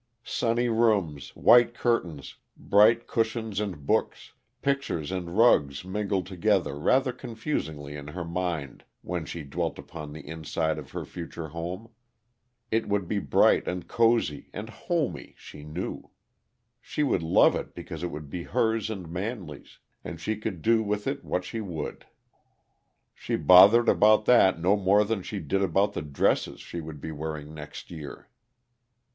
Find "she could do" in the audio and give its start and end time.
20.19-20.81